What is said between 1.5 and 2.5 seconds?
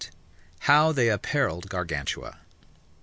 Gargantua.